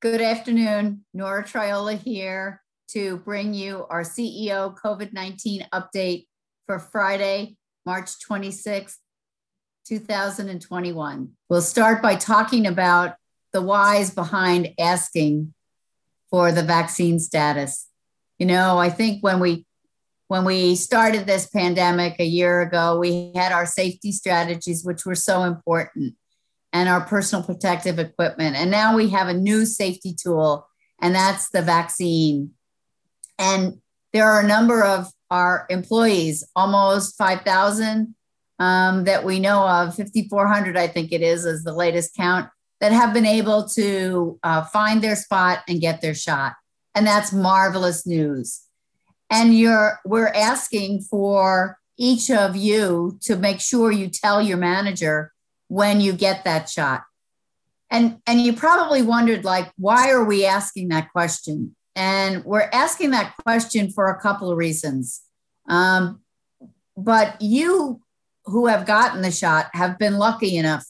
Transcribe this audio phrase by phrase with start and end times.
[0.00, 1.04] Good afternoon.
[1.12, 6.28] Nora Triola here to bring you our CEO COVID 19 update
[6.66, 8.94] for Friday, March 26th,
[9.88, 11.30] 2021.
[11.48, 13.16] We'll start by talking about
[13.52, 15.52] the whys behind asking
[16.30, 17.88] for the vaccine status.
[18.38, 19.66] You know, I think when we
[20.28, 25.16] when we started this pandemic a year ago, we had our safety strategies, which were
[25.16, 26.14] so important
[26.72, 28.56] and our personal protective equipment.
[28.56, 30.68] And now we have a new safety tool,
[31.00, 32.50] and that's the vaccine.
[33.38, 33.80] And
[34.12, 38.14] there are a number of our employees, almost 5,000
[38.58, 42.48] um, that we know of, 5,400, I think it is, is the latest count,
[42.80, 46.54] that have been able to uh, find their spot and get their shot.
[46.94, 48.62] And that's marvelous news.
[49.30, 55.32] And you're, we're asking for each of you to make sure you tell your manager
[55.68, 57.04] when you get that shot.
[57.90, 61.74] And, and you probably wondered, like, why are we asking that question?
[61.96, 65.22] And we're asking that question for a couple of reasons.
[65.68, 66.20] Um,
[66.96, 68.00] but you
[68.44, 70.84] who have gotten the shot have been lucky enough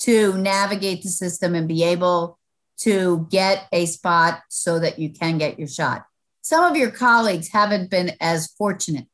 [0.00, 2.38] to navigate the system and be able
[2.78, 6.04] to get a spot so that you can get your shot.
[6.42, 9.06] Some of your colleagues haven't been as fortunate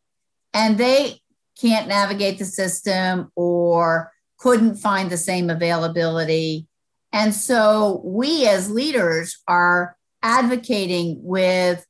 [0.53, 1.21] and they
[1.61, 6.67] can't navigate the system or couldn't find the same availability.
[7.13, 11.87] And so we as leaders are advocating with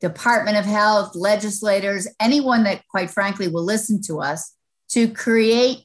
[0.00, 4.54] Department of Health, legislators, anyone that quite frankly will listen to us
[4.90, 5.84] to create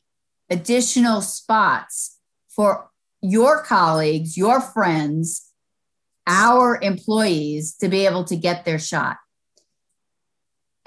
[0.49, 2.17] additional spots
[2.49, 2.89] for
[3.21, 5.51] your colleagues, your friends,
[6.25, 9.17] our employees to be able to get their shot.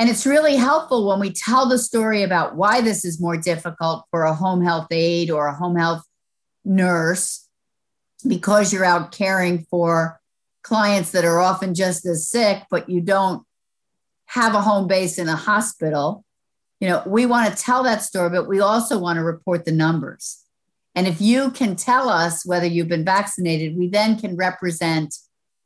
[0.00, 4.06] And it's really helpful when we tell the story about why this is more difficult
[4.10, 6.02] for a home health aide or a home health
[6.64, 7.46] nurse
[8.26, 10.18] because you're out caring for
[10.62, 13.42] clients that are often just as sick, but you don't
[14.24, 16.24] have a home base in a hospital.
[16.80, 19.72] You know, we want to tell that story, but we also want to report the
[19.72, 20.42] numbers.
[20.94, 25.14] And if you can tell us whether you've been vaccinated, we then can represent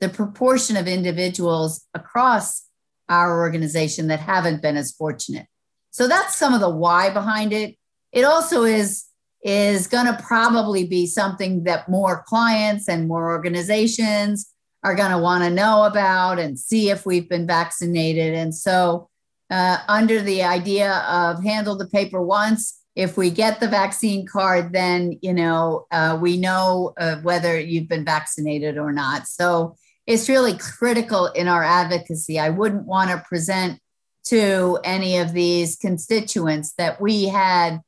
[0.01, 2.65] the proportion of individuals across
[3.09, 5.47] our organization that haven't been as fortunate.
[5.91, 7.77] So that's some of the why behind it.
[8.13, 9.05] It also is
[9.43, 14.51] is going to probably be something that more clients and more organizations
[14.83, 18.35] are going to want to know about and see if we've been vaccinated.
[18.35, 19.09] And so,
[19.51, 24.73] uh, under the idea of handle the paper once, if we get the vaccine card,
[24.73, 29.27] then you know uh, we know uh, whether you've been vaccinated or not.
[29.27, 29.77] So
[30.07, 32.39] it's really critical in our advocacy.
[32.39, 33.81] I wouldn't want to present
[34.25, 37.81] to any of these constituents that we had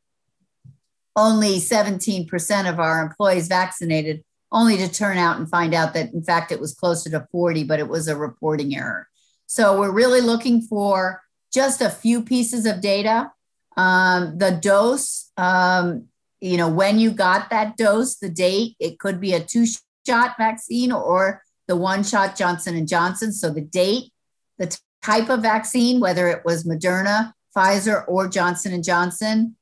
[1.14, 4.22] only 17% of our employees vaccinated,
[4.52, 7.64] only to turn out and find out that, in fact, it was closer to 40,
[7.64, 9.08] but it was a reporting error.
[9.46, 11.22] So we're really looking for
[11.52, 13.32] just a few pieces of data.
[13.76, 16.06] Um, the dose, um,
[16.40, 19.66] you know, when you got that dose, the date, it could be a two
[20.06, 23.32] shot vaccine or the one shot Johnson and Johnson.
[23.32, 24.12] So the date,
[24.58, 29.56] the t- type of vaccine, whether it was Moderna, Pfizer, or Johnson and Johnson,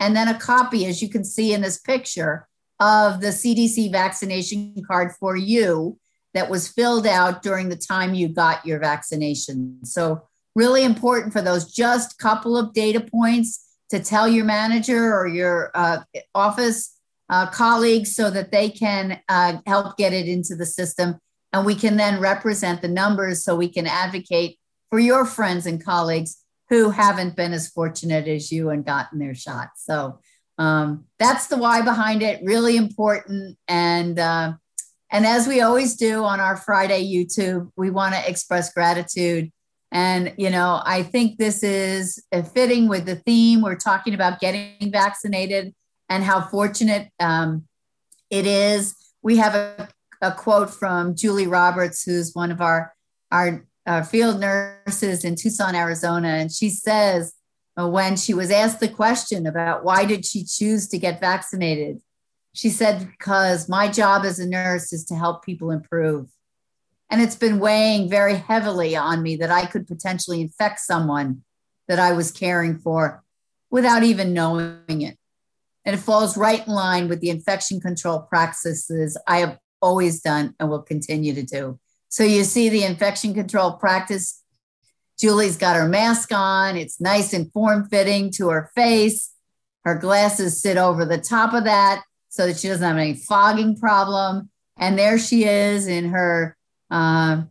[0.00, 2.46] and then a copy, as you can see in this picture,
[2.80, 5.98] of the CDC vaccination card for you
[6.34, 9.84] that was filled out during the time you got your vaccination.
[9.84, 10.22] So
[10.54, 15.70] really important for those just couple of data points to tell your manager or your
[15.74, 15.98] uh,
[16.34, 16.96] office
[17.30, 21.18] uh, colleagues so that they can uh, help get it into the system
[21.52, 24.58] and we can then represent the numbers so we can advocate
[24.90, 29.34] for your friends and colleagues who haven't been as fortunate as you and gotten their
[29.34, 29.68] shot.
[29.76, 30.20] So
[30.58, 32.42] um, that's the why behind it.
[32.42, 33.56] Really important.
[33.68, 34.54] And uh,
[35.10, 39.50] and as we always do on our Friday YouTube, we want to express gratitude.
[39.90, 42.22] And you know, I think this is
[42.52, 43.62] fitting with the theme.
[43.62, 45.74] We're talking about getting vaccinated
[46.10, 47.66] and how fortunate um,
[48.30, 48.94] it is.
[49.22, 49.88] We have a
[50.20, 52.92] a quote from Julie Roberts, who's one of our,
[53.30, 56.28] our, our field nurses in Tucson, Arizona.
[56.28, 57.34] And she says,
[57.78, 62.00] uh, when she was asked the question about why did she choose to get vaccinated,
[62.52, 66.26] she said, because my job as a nurse is to help people improve.
[67.10, 71.42] And it's been weighing very heavily on me that I could potentially infect someone
[71.86, 73.22] that I was caring for
[73.70, 75.16] without even knowing it.
[75.84, 80.54] And it falls right in line with the infection control practices I have always done
[80.58, 81.78] and will continue to do.
[82.08, 84.42] So you see the infection control practice.
[85.18, 86.76] Julie's got her mask on.
[86.76, 89.32] It's nice and form fitting to her face.
[89.84, 93.76] Her glasses sit over the top of that so that she doesn't have any fogging
[93.76, 94.50] problem.
[94.78, 96.56] And there she is in her
[96.90, 97.42] uh,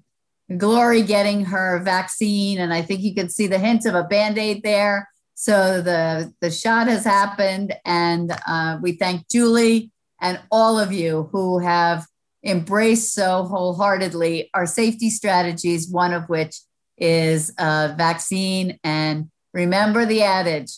[0.56, 2.59] glory getting her vaccine.
[2.59, 5.09] And I think you can see the hint of a band aid there.
[5.35, 7.75] So the, the shot has happened.
[7.85, 9.91] And uh, we thank Julie
[10.21, 12.07] and all of you who have
[12.48, 16.56] embraced so wholeheartedly our safety strategies, one of which
[16.98, 18.80] is a vaccine.
[18.84, 20.72] And remember the adage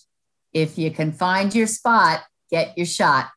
[0.51, 3.29] if you can find your spot, get your shot.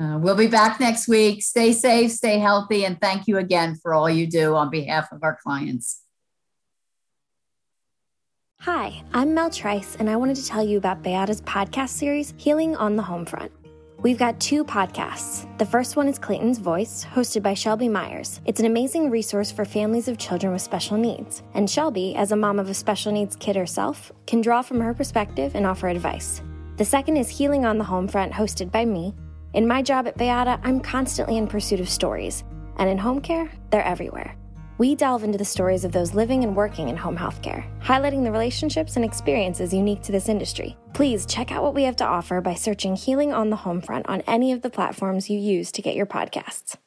[0.00, 1.42] Uh, we'll be back next week.
[1.42, 5.22] Stay safe, stay healthy, and thank you again for all you do on behalf of
[5.22, 6.02] our clients.
[8.60, 12.76] Hi, I'm Mel Trice, and I wanted to tell you about BAYADA's podcast series, Healing
[12.76, 13.50] on the Homefront.
[14.02, 15.46] We've got two podcasts.
[15.58, 18.40] The first one is Clayton's Voice, hosted by Shelby Myers.
[18.46, 21.42] It's an amazing resource for families of children with special needs.
[21.52, 24.94] And Shelby, as a mom of a special needs kid herself, can draw from her
[24.94, 26.40] perspective and offer advice.
[26.78, 29.14] The second is Healing on the Homefront, hosted by me.
[29.52, 32.42] In my job at BAYADA, I'm constantly in pursuit of stories.
[32.78, 34.34] And in home care, they're everywhere.
[34.80, 38.32] We delve into the stories of those living and working in home healthcare, highlighting the
[38.32, 40.74] relationships and experiences unique to this industry.
[40.94, 44.22] Please check out what we have to offer by searching Healing on the Homefront on
[44.22, 46.78] any of the platforms you use to get your podcasts.